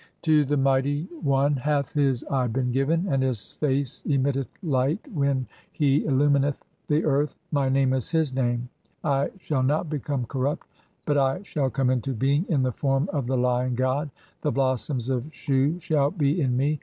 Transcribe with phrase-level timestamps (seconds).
[0.23, 1.29] To the Mighty Il8 THE CHAPTERS OF COMING FORTH BY DAY.
[1.29, 6.57] "One hath his Eye been given, and his face emitteth light when "[he] (15) illumineth
[6.87, 8.69] the earth, [my name is his name].
[9.01, 10.65] 1 I shall "not become corrupt,
[11.05, 14.09] but I shall come into being in the form "of the Lion god;
[14.41, 16.79] the blossoms of Shu shall be in mc.